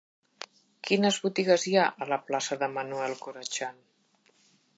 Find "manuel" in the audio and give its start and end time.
2.79-3.15